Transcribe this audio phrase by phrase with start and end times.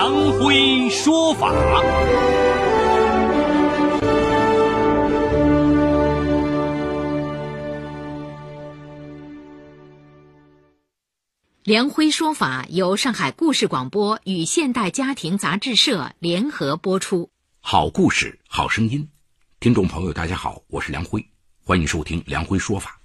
[0.00, 1.52] 梁辉说法。
[11.64, 17.30] 梁辉说法由上海故事广播与现代家庭杂志社联合播出。
[17.60, 19.06] 好故事，好声音，
[19.60, 21.22] 听众朋友，大家好，我是梁辉，
[21.62, 22.98] 欢迎收听梁辉说法。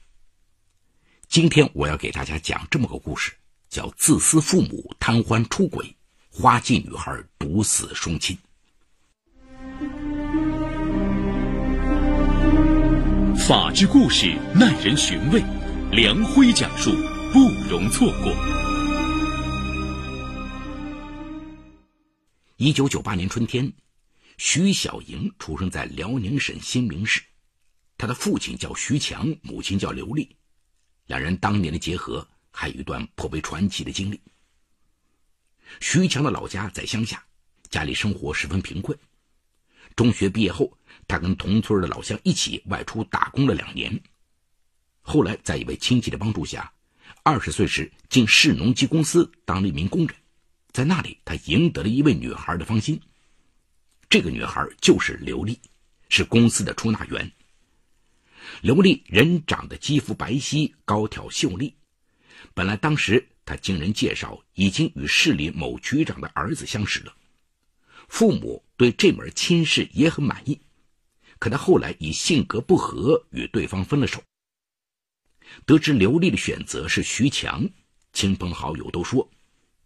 [1.27, 3.34] 今天我要给大家讲这么个故事，
[3.68, 5.95] 叫“自私父母贪欢出轨，
[6.38, 8.38] 花季女孩毒死双亲”。
[13.48, 15.41] 法治故事耐人寻味，
[15.93, 16.91] 梁辉讲述
[17.31, 18.35] 不容错过。
[22.57, 23.71] 一九九八年春天，
[24.38, 27.21] 徐小莹出生在辽宁省新民市，
[27.98, 30.35] 她的父亲叫徐强，母亲叫刘丽。
[31.05, 34.20] 两人当年的结合还有一段颇为传奇的经历。
[35.80, 37.24] 徐强的老家在乡下，
[37.70, 38.98] 家里生活十分贫困。
[39.96, 43.98] 中学毕业后，他跟同村的老乡一起外出打工了两年。
[45.02, 46.72] 后来，在一位亲戚的帮助下，
[47.24, 50.16] 二十岁时进市农机公司当了一名工人。
[50.72, 53.00] 在那里，他赢得了一位女孩的芳心。
[54.10, 55.60] 这个女孩就是刘丽，
[56.10, 57.32] 是公司的出纳员。
[58.62, 61.74] 刘丽人长得肌肤白皙、高挑秀丽。
[62.54, 67.16] 本来当时他经人介绍，已经与市里某局长的儿子相识了。
[68.07, 70.59] 父母对这门亲事也很满意，
[71.38, 74.23] 可他后来以性格不合与对方分了手。
[75.66, 77.69] 得知刘丽的选择是徐强，
[78.13, 79.29] 亲朋好友都说，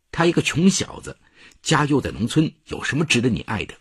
[0.09, 1.17] 他一个穷小子，
[1.61, 3.77] 家又在农村，有什么值得你爱的？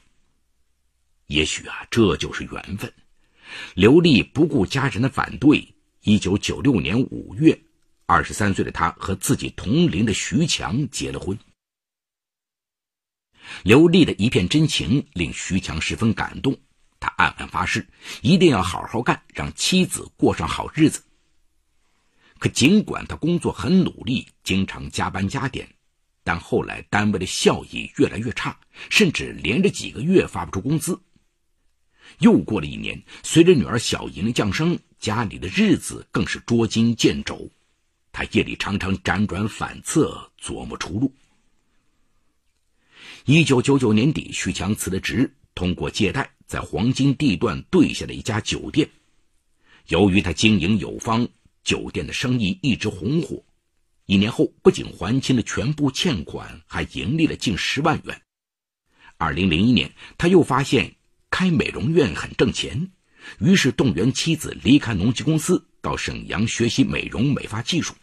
[1.26, 2.92] 也许啊，这就是缘分。
[3.74, 7.58] 刘丽不顾家人的反对，一九九六年五月，
[8.10, 11.38] 二十三岁的他和自己同龄的徐强结了婚。
[13.62, 16.58] 刘丽的一片真情令徐强十分感动，
[16.98, 17.86] 他暗暗发誓
[18.22, 21.02] 一定要好好干，让妻子过上好日子。
[22.38, 25.68] 可尽管他工作很努力，经常加班加点，
[26.24, 30.98] 但后来单位的效益越来越差，甚至连着几个月发不出工资。
[32.20, 37.50] 又过了一年，随着女儿小莹的降生，家里的日子更是捉襟见肘。
[38.12, 41.12] 他夜里常常辗转反侧，琢磨出路。
[43.24, 48.88] 一九九九年底，徐强辞了职，通过借贷在黄金地段兑下了一家酒店。
[49.88, 51.28] 由于他经营有方，
[51.62, 53.42] 酒店的生意一直红火。
[54.06, 58.22] 一年后，不仅还清了全部欠款，还盈利了近十万元。
[59.16, 60.94] 二零零一年，他又发现。
[61.30, 62.90] 开美容院很挣钱，
[63.38, 67.94] 于是动员妻子离开农机公司，到沈阳学习美容美发技术。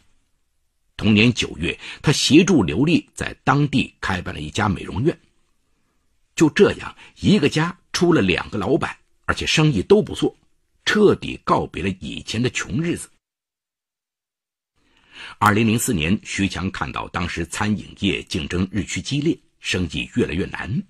[0.97, 5.15] 同年九月，他协助刘丽在当地开办了一家美容院。
[6.35, 10.35] 就这样，一个家出了两个老板，而且生意都不错，
[10.83, 13.07] 彻底告别了以前的穷日子。
[15.37, 20.81] 二零零四年，徐强看到当时餐饮业竞争日趋激烈，生意越来越难，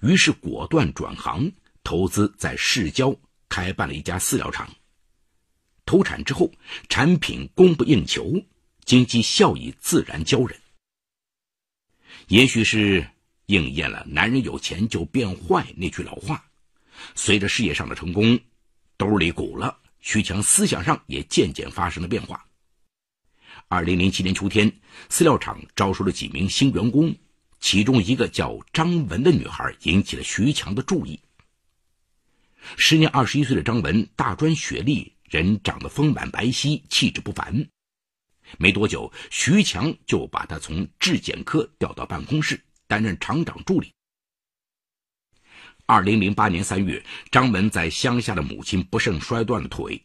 [0.00, 1.50] 于是果断转行。
[1.82, 3.12] 投资在市郊
[3.48, 4.72] 开办了一家饲料厂。
[5.86, 6.52] 投产之后，
[6.88, 8.34] 产品供不应求，
[8.84, 10.60] 经济效益自然骄人。
[12.28, 13.08] 也许是
[13.46, 16.44] 应验了“男人有钱就变坏”那句老话。
[17.14, 18.38] 随着事业上的成功，
[18.96, 22.44] 兜里鼓了，徐强思想上也渐渐发生了变化。
[23.68, 24.70] 二零零七年秋天，
[25.08, 27.14] 饲料厂招收了几名新员工，
[27.60, 31.20] 其中一个叫张文的女孩引起了徐强的注意。
[32.76, 37.68] 时年二十一岁的张文，大专学历，人长得丰满白皙，气质不凡。
[38.58, 43.92] 没多久，徐强就把他从质检科调到办公室，担任厂长助理。
[45.84, 50.04] 二零零八年三月，张文在乡下的母亲不慎摔断了腿，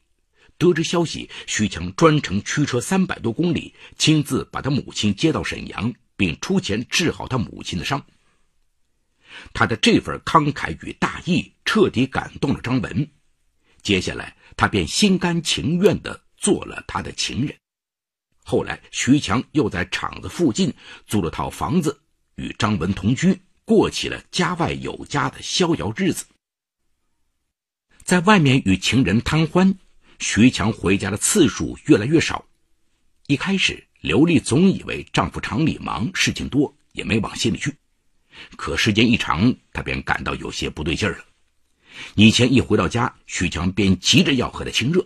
[0.58, 8.04] 得知消息，徐强专程驱车三百多公里，亲自把他母亲接到沈阳，并出钱治好他母亲的伤。
[9.54, 13.10] 他的这份慷慨与大义彻底感动了张文，
[13.82, 17.56] 接下来他便心甘情愿地做了他的情人。
[18.44, 20.74] 后来，徐强又在厂子附近
[21.06, 22.02] 租了套房子，
[22.36, 26.26] 与张文同居，过起了家外有家的逍遥日子。
[28.04, 29.74] 在外面与情人贪欢，
[30.20, 32.44] 徐强回家的次数越来越少。
[33.28, 37.74] 一开始，刘丽总以为丈夫厂里忙，事情多，也没往心里去。
[38.58, 41.26] 可时间一长，她便感到有些不对劲儿了。
[42.16, 45.06] 以前一回到家，徐强便急着要和她亲热，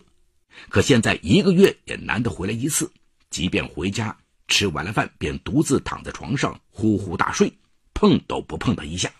[0.68, 2.90] 可现在一个月也难得回来一次。
[3.30, 4.16] 即便回家
[4.48, 7.52] 吃完了饭，便独自躺在床上呼呼大睡，
[7.92, 9.12] 碰都不碰她一下。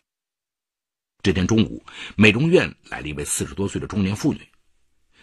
[1.22, 1.84] 这天中午，
[2.14, 4.40] 美容院来了一位四十多岁的中年妇女，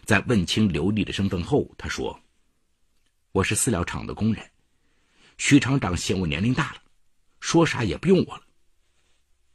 [0.03, 2.19] 在问清刘丽的身份后，她说
[3.31, 4.45] ：“我是饲料厂的工人，
[5.37, 6.81] 徐厂长嫌我年龄大了，
[7.39, 8.43] 说啥也不用我了。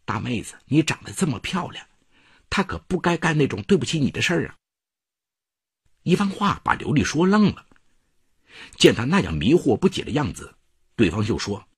[0.07, 1.87] 大妹子，你长得这么漂亮，
[2.51, 4.57] 他可不该干那种对不起你的事儿啊。”
[6.03, 7.67] 一番话把刘丽说愣了，
[8.79, 10.55] 见他那样迷惑不解的样子，
[10.97, 11.69] 对方就说：“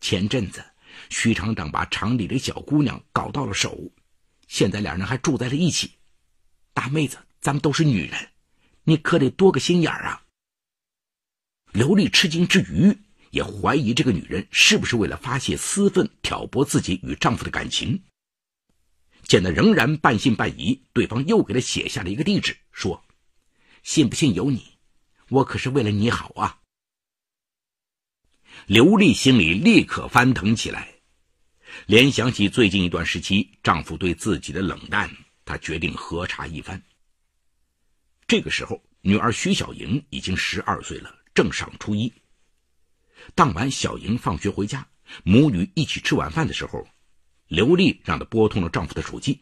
[0.00, 0.64] 前阵子。”
[1.10, 3.92] 徐厂长把厂里的小姑娘搞到了手，
[4.48, 5.92] 现在两人还住在了一起。
[6.72, 8.30] 大妹子，咱们都是女人，
[8.84, 10.24] 你可得多个心眼儿啊！
[11.72, 12.96] 刘丽吃惊之余，
[13.30, 18.02] 也怀疑这个女人是不是为了发泄私愤，挑拨自己与丈夫的感情。
[19.26, 23.02] 见他仍然半信半疑，对方又给他写下了一个地址，说
[23.82, 24.64] ：“信不信由你，
[25.28, 26.60] 我可是为了你好啊。”
[28.66, 30.94] 刘丽心里立刻翻腾起来，
[31.86, 35.10] 联想起最近一段时期丈夫对自己的冷淡，
[35.44, 36.80] 她决定核查一番。
[38.26, 42.12] 这个时候，女儿徐小莹已经十二岁了，正上初一。
[43.34, 44.86] 当晚，小莹放学回家，
[45.22, 46.86] 母女一起吃晚饭的时候，
[47.48, 49.40] 刘丽让她拨通了丈夫的手机。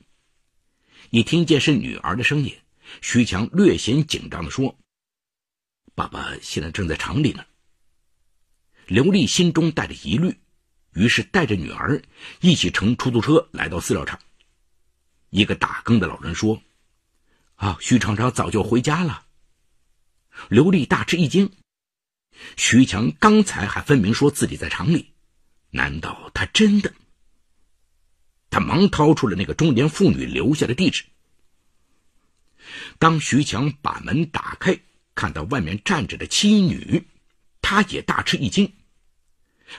[1.11, 2.57] 一听见是女儿的声音，
[3.01, 4.77] 徐强略显紧张地说
[5.95, 7.45] ：“爸爸现在正在厂里呢。”
[8.87, 10.37] 刘丽心中带着疑虑，
[10.93, 12.03] 于是带着女儿
[12.41, 14.19] 一起乘出租车来到饲料厂。
[15.31, 16.63] 一个打更的老人说
[17.57, 19.27] ：“啊，徐厂长早就回家了。”
[20.51, 21.51] 刘丽大吃一惊，
[22.57, 25.13] 徐强刚才还分明说自己在厂里，
[25.71, 26.93] 难道他真的？
[28.55, 31.03] 他忙掏出了那个中年妇女留下的地址。
[33.01, 34.79] 当徐强把门打开，
[35.13, 37.05] 看到外面站着的妻女。
[37.61, 38.73] 他也大吃一惊，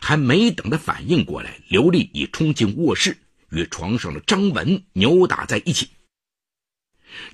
[0.01, 3.17] 还没等他反应过来，刘丽已冲进卧室，
[3.49, 5.87] 与床上的张文扭打在一起。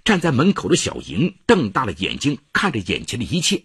[0.04, 3.64] 站在门口的小莹瞪大了眼睛看着眼前的一切。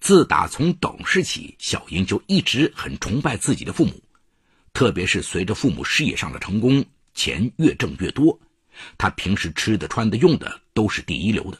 [0.00, 4.02] 自打从懂事起，小莹就一直很崇拜自己的父母，
[4.72, 6.84] 特别是随着父母事业上的成功，
[7.14, 8.38] 钱越挣越多，
[8.96, 11.58] 他平时吃的、穿的、用的都是第一流的，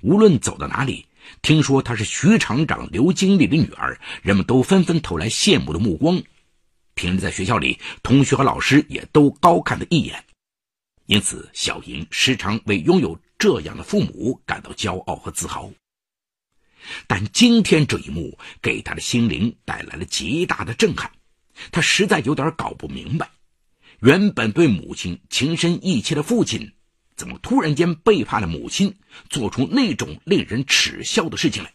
[0.00, 1.06] 无论走到哪里。
[1.40, 6.20] 听说他是徐厂长刘经理的女儿，人们都纷纷投来羡慕的目光。
[6.94, 10.24] 平日在学校里，同学和老师也都高看他一眼。
[11.06, 15.70] 因此，小莹时常为拥有这样的父母感到骄傲和自豪。
[17.06, 21.08] 但今天这一幕给他的心灵带来了极大的震撼，
[21.70, 23.30] 他实在有点搞不明白：
[24.00, 26.72] 原本对母亲情深意切的父亲。
[27.14, 28.98] 怎么突然间背叛了母亲，
[29.28, 31.72] 做出那种令人耻笑的事情来？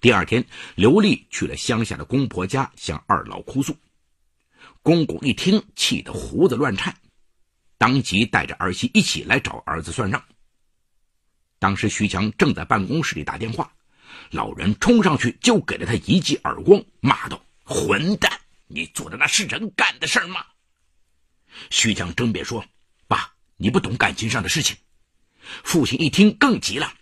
[0.00, 3.76] 第二天，刘丽去了乡下的公婆家，向二老哭诉。
[4.80, 6.96] 公公一听，气得胡子乱颤，
[7.76, 10.24] 当即带着儿媳一起来找儿子算账。
[11.58, 13.70] 当时徐强正在办公室里打电话，
[14.30, 20.44] 老人冲上去就给了他一记耳光，骂道：“混蛋，你做的那是人干的事吗？”
[21.70, 22.64] 徐强争辩说。
[23.06, 24.74] 爸你不懂感情上的事情，
[25.62, 26.94] 父亲一听更急了。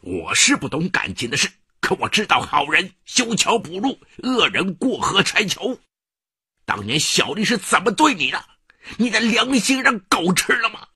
[0.00, 5.78] 我是不懂感情的事，可我知道好人修桥补路，恶人过河拆桥。
[6.64, 8.42] 当年小丽是怎么对你的？
[8.96, 10.88] 你的良心让狗吃了吗？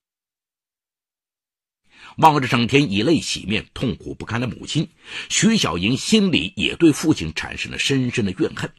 [2.17, 4.89] 望着整天以泪洗面、痛苦不堪的母亲，
[5.29, 8.73] 徐小莹心里也对父亲产生了深深的怨恨。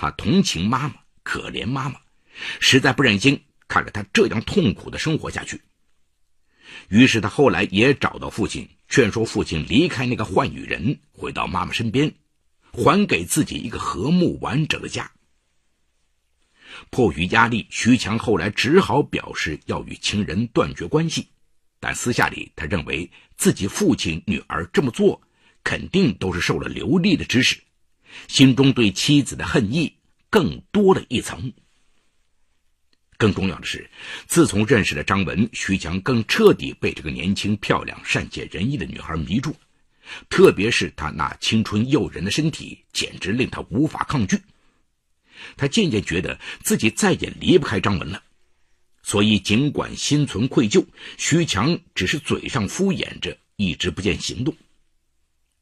[0.00, 2.00] 他同情妈妈，可怜妈妈，
[2.58, 3.44] 实在不忍心。
[3.68, 5.60] 看着他这样痛苦的生活下去，
[6.88, 12.14] 于是他后来也找到父亲，劝说父亲离开那个坏女人，回到妈妈身边，
[12.72, 15.12] 还给自己一个和睦完整的家。
[16.88, 21.28] 迫于压力，徐强后来只好表示要与情人断绝关系，
[21.78, 25.20] 但私下里他认为自己父亲、女儿这么做，
[25.62, 27.62] 肯定都是受了刘丽的指使，
[28.28, 29.94] 心中对妻子的恨意
[30.28, 31.52] 更多了一层。
[33.16, 33.90] 更重要的是，
[34.26, 39.54] 自从认识了张文，徐强更彻底被这个年轻、漂亮、善解人意的女孩迷住，
[40.30, 44.40] 特别是她那青春诱人的身体，简直令他无法抗拒。
[45.56, 48.22] 他渐渐觉得自己再也离不开张文了，
[49.02, 50.84] 所以尽管心存愧疚，
[51.16, 54.54] 徐强只是嘴上敷衍着，一直不见行动。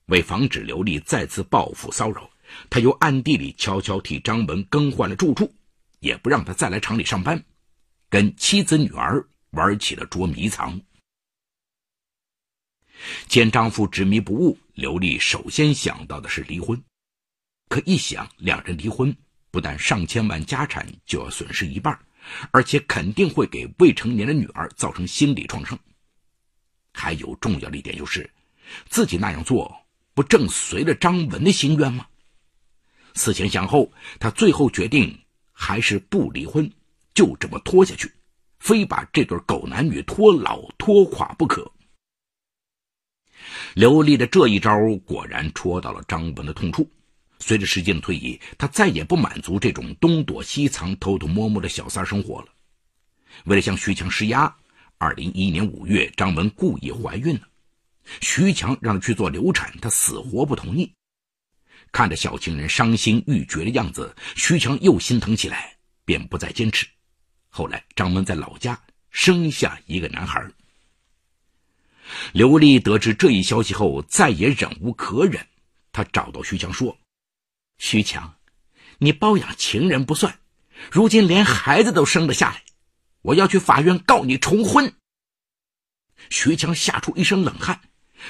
[0.07, 2.31] 为防止刘丽再次报复骚扰，
[2.71, 5.53] 他又暗地里悄悄替张文更换了住处。
[6.01, 7.45] 也不让他再来厂里上班，
[8.09, 10.81] 跟妻子女儿玩起了捉迷藏。
[13.27, 16.81] 见丈夫执迷不悟，刘丽首先想到的是离婚。
[17.69, 19.13] 可一想两人离婚，
[19.51, 21.99] 不但上千万家产就要损失一半，
[22.53, 25.77] 而且肯定会给未成年的女儿造成心理创伤。
[26.93, 28.31] 还有重要的一点就是，
[28.89, 32.07] 自己那样做不正随着张文的心愿吗？
[33.19, 35.15] 思前想后，他最后决定
[35.53, 36.71] 还是不离婚，
[37.13, 38.11] 就这么拖下去，
[38.61, 41.71] 非把这对狗男女拖老拖垮不可。
[43.75, 44.73] 刘丽的这一招
[45.05, 46.89] 果然戳到了张文的痛处。
[47.41, 52.49] 随着时间的推移，他再也不满足这种东躲西藏、偷偷摸摸的小三生活了。
[53.45, 54.53] 为了向徐强施压，
[54.99, 57.43] 二零一一年五月，张文故意怀孕了。
[58.21, 60.93] 徐强让他去做流产，他死活不同意。
[61.93, 66.87] 看着小情人伤心欲绝的样子，徐强又心疼起来，便不再坚持。
[67.49, 68.81] 后来，张文在老家
[69.11, 70.47] 生下一个男孩。
[72.33, 75.47] 刘丽得知这一消息后，再也忍无可忍，
[75.93, 76.97] 她找到徐强说
[77.79, 78.37] ：“徐强，
[78.99, 80.39] 你包养情人不算，
[80.91, 82.63] 如今连孩子都生了下来，
[83.23, 84.95] 我要去法院告你重婚。”
[86.31, 87.81] 徐强吓出一身冷汗，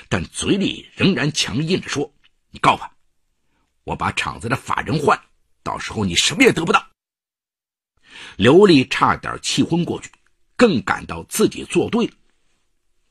[0.08, 2.12] 但嘴里仍然强硬着说
[2.50, 2.96] ：“你告吧，
[3.88, 5.18] 我把厂子的法人换，
[5.62, 6.86] 到时候你什么也得不到。”
[8.36, 10.10] 刘丽差点气昏过去，
[10.56, 12.12] 更感到自己做对了。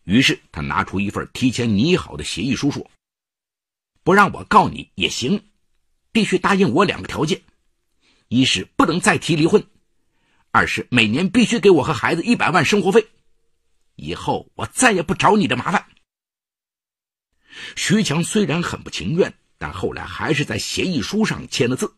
[0.04, 2.90] 于是他拿出一份提前拟好的协议书，说
[4.04, 5.44] ：“不让我告你也行，
[6.12, 7.42] 必须答应我两个条件：
[8.28, 9.66] 一是不能再提离婚，
[10.52, 13.08] 二是每年必须给我和孩子一百万生活费。
[13.96, 15.86] 以后我再也不找你的麻烦。”
[17.76, 21.96] 徐强虽然很不情愿，但后来还是在协议书上签了字。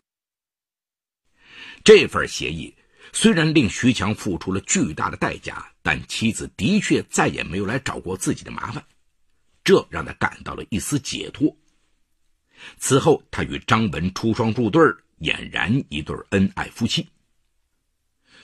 [1.84, 2.76] 这份协议。
[3.12, 8.86] 虽然令徐强付出了巨大的代价，但妻子的确再也没有来找过自己的麻烦，
[9.64, 11.58] 这让他感到了一丝解脱。
[12.78, 14.80] 此后，他与张文出双入对，
[15.22, 17.10] 俨然一对恩爱夫妻。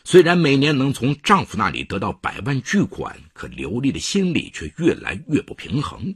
[0.03, 6.15] 虽然每年能从丈夫那里得到百万巨款，可刘丽的心里却越来越不平衡。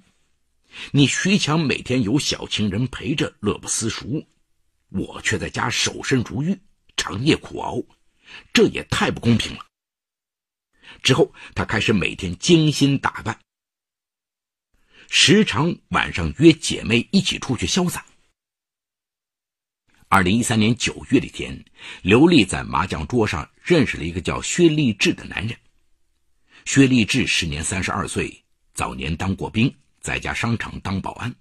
[0.91, 4.25] 你徐强每天有小情人陪着，乐不思蜀，
[4.89, 6.59] 我却在家守身如玉，
[6.95, 7.81] 长夜苦熬。
[8.53, 9.65] 这也太不公平了。
[11.01, 13.39] 之后，他开始每天精心打扮，
[15.09, 18.05] 时常晚上约姐妹一起出去潇洒。
[20.07, 21.63] 二零一三年九月的一天，
[22.01, 25.57] 刘丽在麻将桌上认识了一个叫薛立志的男人。
[26.65, 31.35] 薛立志时年三十二岁，早年当过兵，在家商场当保安。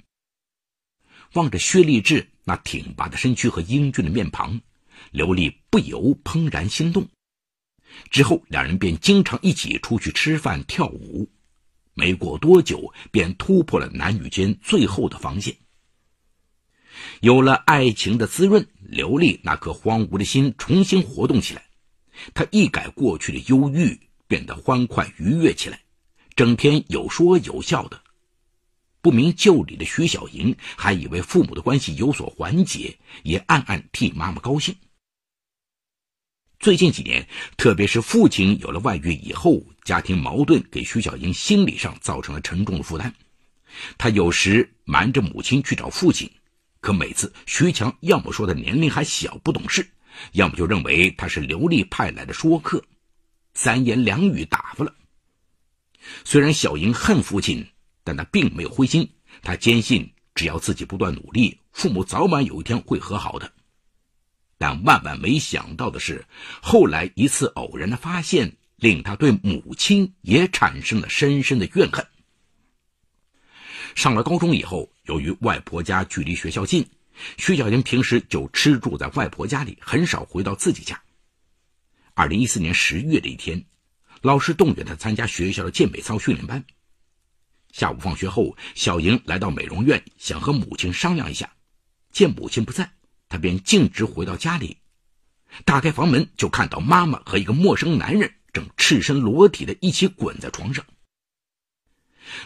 [1.35, 4.61] 望着薛立志那挺拔的身躯和英俊的面庞。
[5.13, 7.09] 刘丽不由怦然心动，
[8.11, 11.31] 之后两人便经常一起出去吃饭、跳舞，
[11.95, 15.57] 没过多久便突破了男女间最后的防线。
[17.21, 21.65] 有了爱情的滋润，刘丽那颗荒芜的心重新活动起来，
[22.35, 25.81] 她一改过去的忧郁，变得欢快愉悦起来，
[26.35, 28.03] 整天有说有笑的。
[29.09, 34.77] 不明就里的徐小莹还以为父母的关系有所缓解，也暗暗替妈妈高兴。
[36.59, 43.15] 最近几年，特别是父亲有了外遇以后，家庭矛盾给徐小莹心理上造成了沉重的负担。
[43.97, 46.31] 她有时瞒着母亲去找父亲，
[46.83, 49.89] 可每次徐强要么说他年龄还小不懂事，
[50.33, 52.85] 要么就认为他是刘丽派来的说客，
[53.55, 54.95] 三言两语打发了。
[56.27, 57.67] 虽然小莹恨父亲，
[58.09, 59.07] 但他并没有灰心，
[59.43, 63.53] 他坚信只要自己不断努力，父母早晚有一天会和好的。
[64.57, 66.25] 但万万没想到的是，
[66.63, 72.07] 后来一次偶然的发现，令他对母亲也产生了深深的怨恨。
[73.95, 76.89] 上了高中以后，由于外婆家距离学校近，
[77.37, 80.99] 徐小英平时就吃住在外婆家里，很少回到自己家。
[82.15, 83.63] 二零一四年十月的一天，
[84.23, 86.65] 老师动员他参加学校的健美操训练班。
[87.73, 91.53] 下午放学后，小莹来到美容院，想和母亲商量一下，
[92.11, 92.91] 见母亲不在。
[93.29, 94.79] 她便径直回到家里，
[95.65, 100.85] 打开房门就看到妈妈和一个陌生男人正赤身裸体的一起滚在床上。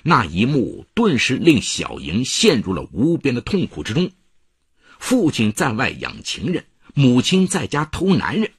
[0.02, 4.10] 那一幕顿时令小莹陷入了无边的痛苦之中。
[4.98, 8.52] 父亲在外养情人，母亲在家偷男人，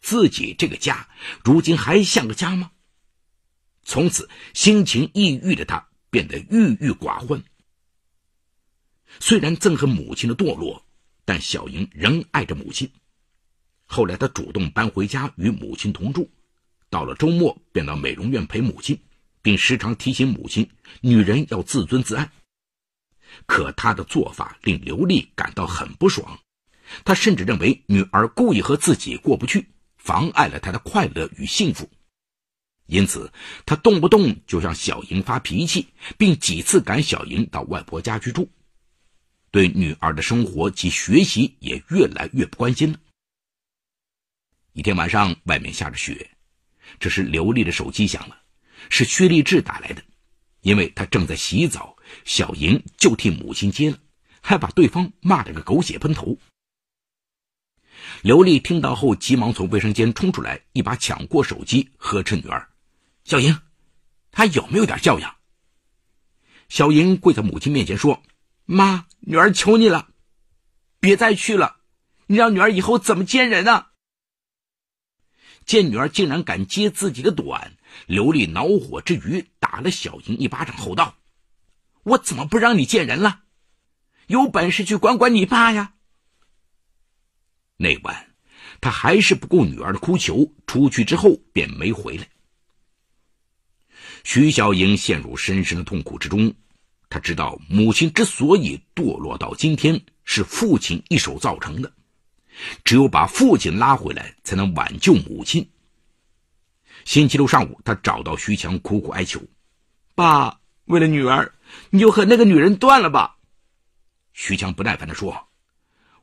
[0.00, 1.08] 自己这个家
[1.44, 2.70] 如今还像个家吗？
[3.86, 7.42] 从此，心情抑郁的他变得郁郁寡欢。
[9.20, 10.82] 虽然憎恨母亲的堕落。
[11.28, 12.88] 但小莹仍爱着母亲。
[13.84, 16.30] 后来，她主动搬回家与母亲同住，
[16.88, 18.96] 到了周末便到美容院陪母亲，
[19.42, 22.30] 并时常提醒母亲：女人要自尊自爱。
[23.44, 26.38] 可她的做法令刘丽感到很不爽，
[27.04, 31.90] 他甚至认为女儿故意和自己过不去，妨碍了他的快乐与幸福。
[32.86, 33.32] 因此，
[33.64, 38.48] 他动不动就向小莹发脾气，并几次赶小莹到外婆家居住，
[39.50, 42.98] 对女儿的生活及学习也越来越不关心了。
[44.72, 46.30] 一天晚上，外面下着雪，
[47.00, 48.40] 这时刘丽的手机响了，
[48.88, 50.02] 是薛立志打来的，
[50.60, 53.98] 因为他正在洗澡，小莹就替母亲接了，
[54.40, 56.38] 还把对方骂了个狗血喷头。
[58.22, 62.68] 刘丽听到后，急忙从卫生间冲出来，一把抢过手机，呵斥女儿。
[63.26, 63.60] 小莹，
[64.30, 65.38] 他有没有点教养？
[66.68, 68.22] 小莹跪在母亲面前说
[68.66, 70.10] ：“妈，女儿求你了，
[71.00, 71.78] 别再去了，
[72.28, 73.90] 你让女儿以后怎么见人啊？”
[75.66, 81.16] 见女儿竟然敢揭自己的短，刘丽恼火之余打了小莹一巴掌，吼道
[82.04, 83.42] ：“我怎么不让你见人了？
[84.28, 85.94] 有本事去管管你爸呀！”
[87.78, 88.36] 那晚，
[88.80, 92.28] 他还是不顾女儿的哭求，出去之后便没回来。
[94.28, 96.52] 徐小莹陷入深深的痛苦之中，
[97.08, 101.92] 她知道母亲之所以堕落到今天，是父亲一手造成的。
[102.82, 105.64] 只有把父亲拉回来，才能挽救母亲。
[107.04, 109.40] 星期六上午，他找到徐强，苦苦哀求
[110.16, 111.54] ：“爸，为了女儿，
[111.90, 113.36] 你就和那个女人断了吧。”
[114.34, 115.48] 徐强不耐烦地说：“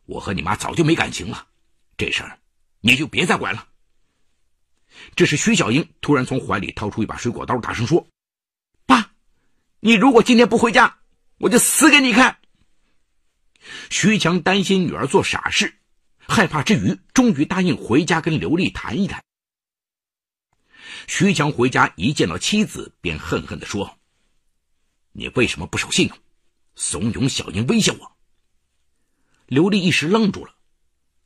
[0.07, 1.47] 我和你妈早就没感情了，
[1.95, 2.37] 这事儿
[2.81, 3.65] 你就别再管了。”
[5.15, 8.07] 这时，徐小英突然从怀里掏出一把水果刀，大声说
[8.87, 9.13] ：“爸，
[9.79, 10.99] 你如果今天不回家，
[11.37, 12.39] 我就死给你看。”
[13.91, 15.79] 徐强担心女儿做傻事，
[16.17, 19.23] 害怕之余，终于答应回家跟刘丽谈一谈。
[21.07, 23.99] 徐强回家一见到妻子，便恨恨地说
[25.13, 26.17] ：“你为什么不守信用，
[26.75, 28.17] 怂恿小英威胁我？”
[29.45, 30.55] 刘丽一时愣住了，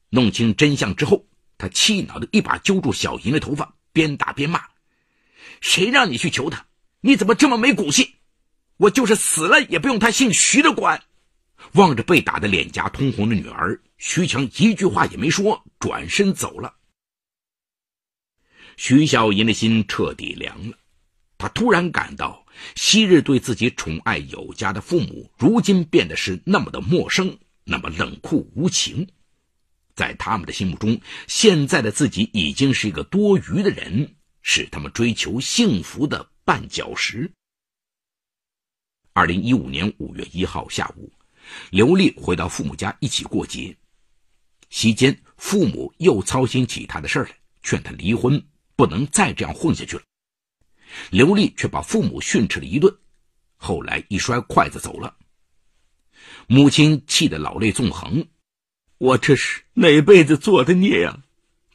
[0.09, 1.25] 弄清真相之后。
[1.59, 4.63] 他气恼的一把揪住小莹的头发，边打边骂
[5.59, 6.67] ：“谁让你去求他？
[7.01, 8.13] 你怎么这么没骨气？
[8.77, 11.01] 我就是死了也不用他姓徐的管！”
[11.73, 16.75] 望着被打得脸颊通红的女儿，徐强一句话也没说，转身走了。
[18.75, 20.77] 徐小莹的心彻底凉了，
[21.39, 29.07] 她突然感到昔日对自己宠爱有加的父母，如今变得是那么的陌生，那么冷酷无情。
[29.97, 37.29] 在他们的心目中，现在的自己已经是一个多余的人，是他们追求幸福的绊脚石。
[39.13, 41.11] 二零一五年五月一号下午，
[41.71, 43.75] 刘丽回到父母家一起过节，
[44.69, 47.31] 席间父母又操心起他的事来，
[47.63, 48.39] 劝他离婚，
[48.75, 50.03] 不能再这样混下去了。
[51.09, 52.95] 刘丽却把父母训斥了一顿，
[53.55, 55.17] 后来一摔筷子走了。
[56.45, 58.23] 母亲气得老泪纵横。
[58.99, 61.19] 我这是哪辈子做的孽呀？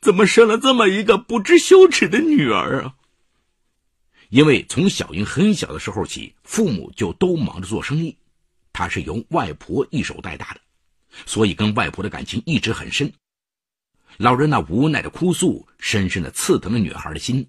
[0.00, 2.94] 怎么生了这么一个不知羞耻的女儿啊？
[4.30, 8.16] 因为从小英很小的时候起，父母就都忙着做生意，
[8.72, 10.60] 她是由外婆一手带大的，
[11.24, 13.12] 所以跟外婆的感情一直很深。
[14.16, 17.48] 老人那无奈的哭诉，深深的刺疼了女孩的心，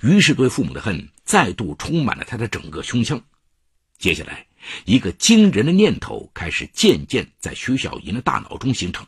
[0.00, 3.22] 于是对父母的恨再度充满了她的整个胸腔。
[3.98, 4.46] 接下来。
[4.84, 9.06] 一个惊人的念头开始渐渐在徐小莹的大脑中形成。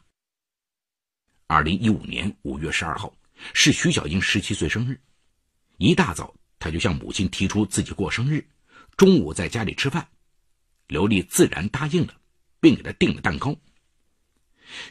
[1.46, 3.12] 二零一五年五月十二号
[3.54, 5.00] 是徐小英十七岁生日，
[5.78, 8.46] 一大早他就向母亲提出自己过生日，
[8.96, 10.06] 中午在家里吃饭，
[10.86, 12.14] 刘丽自然答应了，
[12.60, 13.56] 并给他订了蛋糕。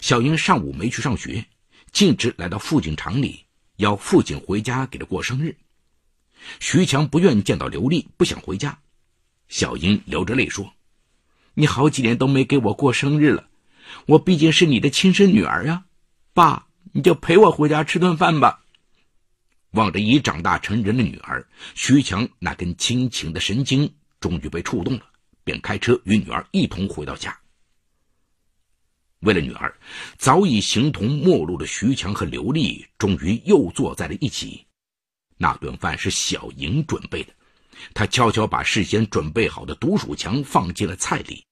[0.01, 1.45] 小英上午没去上学，
[1.91, 5.55] 径直来到父亲厂里，要父亲回家给他过生日。
[6.59, 8.79] 徐强不愿见到刘丽，不想回家。
[9.49, 10.73] 小英流着泪说
[11.55, 13.47] ：“你好几年都没给我过生日了，
[14.05, 15.85] 我毕竟是你的亲生女儿啊，
[16.33, 18.63] 爸，你就陪我回家吃顿饭吧。”
[19.71, 25.03] 望着已长大成人的女儿，徐强那根亲情的神经终于被触动了，
[25.43, 27.37] 便开车与女儿一同回到家。
[29.21, 29.75] 为了女儿，
[30.17, 34.65] 早已形同陌路的徐强和刘丽终于又坐在了一起。
[35.37, 37.33] 那顿饭是小莹准备的。
[37.93, 41.43] 他悄悄把事先准备好的毒鼠强放进了菜里，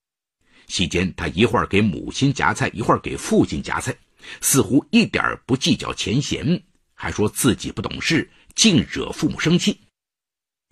[0.68, 3.96] 席间他一会儿给母亲夹菜，一会儿给父亲夹菜，
[4.42, 9.80] 似乎一点不计较前嫌，还说自己不懂事，竟惹父母生气。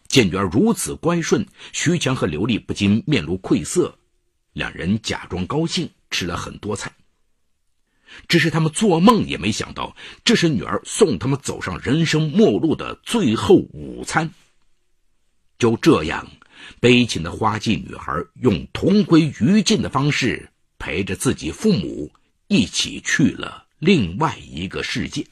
[0.07, 3.97] 见女儿如此乖顺，徐强和刘丽不禁面露愧色，
[4.53, 6.91] 两人假装高兴，吃了很多菜。
[8.27, 14.31] 只是他们做梦也没想到，这是女儿送他们走上人生末路的最后午餐。
[15.63, 16.29] 就这样，
[16.81, 22.11] 悲情的花季女孩用同归于尽的方式陪着自己父母
[22.49, 25.25] 一起去了另外一个世界。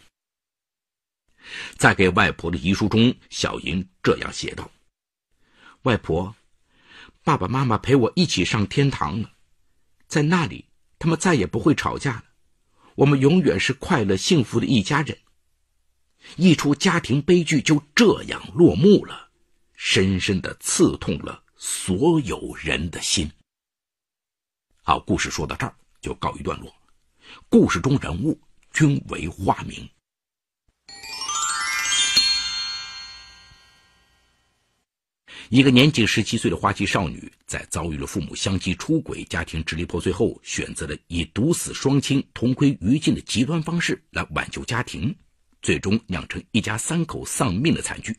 [1.75, 4.71] 在给外婆的遗书中，小莹这样写道
[5.83, 6.33] ：“外婆，
[7.25, 9.31] 爸爸妈妈陪我一起上天堂了，
[10.07, 10.63] 在那里，
[10.97, 12.23] 他们再也不会吵架了，
[12.95, 15.17] 我们永远是快乐幸福的一家人。”
[16.37, 19.30] 一出家庭悲剧就这样落幕了，
[19.83, 23.27] 深深的刺痛了所有人的心。
[24.83, 26.71] 好，故事说到这儿就告一段落。
[27.49, 28.39] 故事中人物
[28.71, 29.89] 均为化名。
[35.49, 45.13] 一个年仅十七岁的花季少女，在遭遇了父母相继出轨、家庭支离破碎后，选择了以毒死双亲、同归于尽的极端方式来挽救家庭。
[45.63, 48.15] 最终酿成一家三口丧命的惨剧。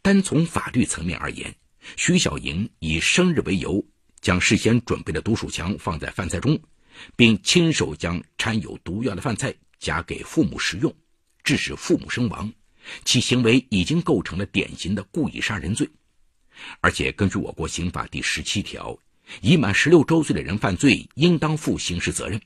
[0.00, 1.54] 单从法律层面而言，
[1.96, 3.84] 徐小莹以生日为由，
[4.20, 6.60] 将事先准备的毒鼠强放在饭菜中，
[7.16, 10.94] 并亲手将掺有毒药的饭菜夹给父母食用，
[11.42, 12.52] 致使父母身亡，
[13.04, 15.88] 其行为已经构成了典型的故意杀人罪。
[16.80, 18.96] 而且，根据我国刑法第十七条，
[19.40, 22.40] 已满十六周岁的人犯罪，应当负刑事责任。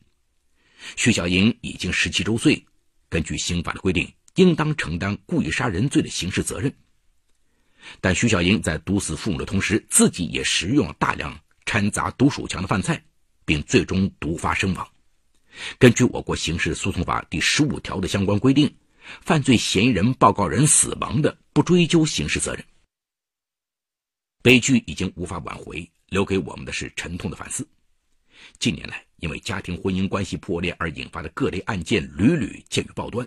[0.95, 2.65] 徐小莹已经十七周岁。
[3.09, 6.73] 根据刑法的规定，应当承担故意杀人罪的刑事责任。
[8.01, 13.03] 但徐小英在毒死父母的同时，自己也食用了大量掺杂毒鼠强的饭菜，
[13.45, 14.89] 并最终毒发身亡。
[15.79, 18.75] 根据我国刑事诉讼法第十五条的相关规定，
[19.23, 22.65] 犯罪嫌疑人、报告人死亡的，不追究刑事责任。
[24.43, 27.67] 悲剧已经无法挽回，留给我们的是沉痛的反思。
[28.59, 33.27] 近年来，因为家庭婚姻关系破裂而引发的各类案件屡屡见于报端，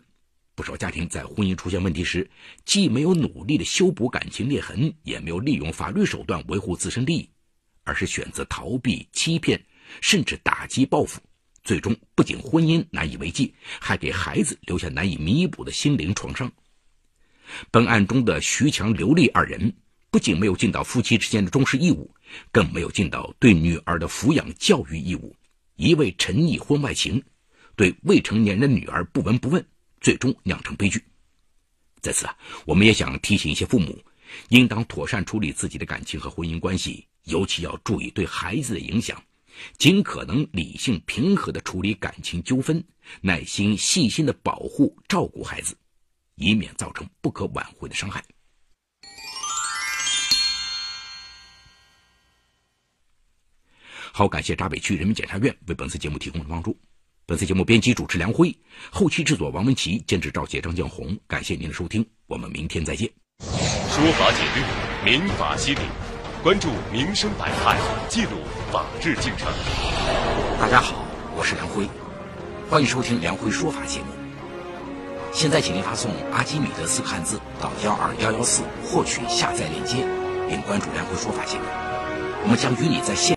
[0.60, 2.30] 不少家庭在婚姻出现问题时，
[2.66, 7.30] 既没有努力的修补感情裂痕，也没有利用法律手段维护自身利益，
[7.86, 9.58] 而是选择逃避、欺骗，
[10.02, 11.22] 甚至打击报复，
[11.64, 16.52] 最终不仅婚姻难以为继，还给孩子留下难以弥补的心灵创伤。
[17.72, 19.74] 本案中的徐强、刘丽二人，
[20.12, 22.14] 不仅没有尽到夫妻之间的忠实义务，
[22.52, 25.34] 更没有尽到对女儿的抚养教育义务。
[25.78, 27.24] 一味沉溺婚外情，
[27.78, 29.66] 对未成年人女儿不闻不问，
[30.00, 31.04] 最终酿成悲剧。
[32.02, 34.02] 在此啊，我们也想提醒一些父母，
[34.50, 39.22] 应当妥善处理自己的感情和婚姻关系，尤其要注意对孩子的影响，
[39.78, 42.82] 尽可能理性平和地处理感情纠纷，
[43.20, 45.76] 耐心细心地保护照顾孩子，
[46.36, 48.24] 以免造成不可挽回的伤害。
[54.12, 56.78] 好，感谢闸北区人民检察院为本次节目提供的帮助。
[57.30, 58.52] 本次节目编辑主持梁辉，
[58.90, 61.16] 后期制作王文琪，监制赵杰、张江红。
[61.28, 63.08] 感谢您的收听，我们明天再见。
[63.38, 64.64] 说法解律，
[65.06, 65.82] 民法析理，
[66.42, 68.32] 关注民生百态，记录
[68.72, 69.48] 法治进程。
[70.60, 71.06] 大家好，
[71.38, 71.88] 我是梁辉，
[72.68, 74.08] 欢迎收听梁辉说法节目。
[75.32, 79.98] 现在，请您发送“阿基米德”四个汉字到幺二幺幺四，获取下载链接，
[80.50, 81.66] 并关注梁辉说法节目。
[82.42, 83.28] 我们将与你在线。